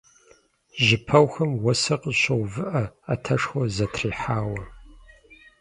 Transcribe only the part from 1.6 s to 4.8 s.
уэсыр къыщоувыӀэ, Ӏэтэшхуэу зэтрихьауэ.